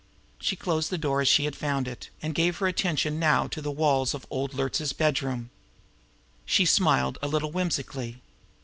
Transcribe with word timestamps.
She 0.39 0.55
closed 0.55 0.89
the 0.89 0.97
door 0.97 1.21
as 1.21 1.27
she 1.27 1.45
had 1.45 1.55
found 1.55 1.87
it, 1.87 2.09
and 2.23 2.33
gave 2.33 2.57
her 2.57 2.65
attention 2.65 3.19
now 3.19 3.45
to 3.45 3.61
the 3.61 3.69
walls 3.69 4.15
of 4.15 4.25
old 4.31 4.51
Luertz's 4.55 4.93
bedroom. 4.93 5.51
She 6.43 6.65
smiled 6.65 7.19
a 7.21 7.27
little 7.27 7.51
whimsically. 7.51 8.19